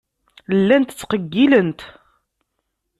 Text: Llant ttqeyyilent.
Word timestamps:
Llant 0.57 0.89
ttqeyyilent. 0.97 1.79